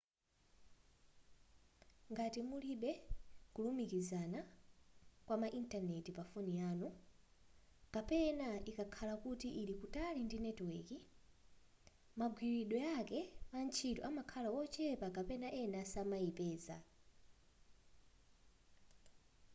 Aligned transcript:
ngati 2.11 2.39
mulibe 2.49 2.91
kulumikizana 3.53 4.39
kwama 5.25 5.47
intaneti 5.59 6.09
pafoni 6.17 6.53
yanu 6.61 6.87
kapena 7.93 8.47
ikakhala 8.69 9.15
kuti 9.23 9.47
ili 9.61 9.73
kutali 9.81 10.19
ndi 10.27 10.37
netiweki 10.43 10.97
magwiridwe 12.19 12.79
ake 12.99 13.19
antchito 13.57 14.01
amakhala 14.09 14.49
ochepa 14.59 15.07
kapena 15.15 15.47
ena 15.61 15.79
samayipeza 15.91 16.75